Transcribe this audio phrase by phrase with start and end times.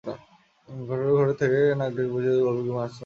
[0.69, 2.99] ঘরর ঘরর করে নাক ডেকে বুঝিয়ে দিল, গভীর ঘুমে আচ্ছন্ন সে।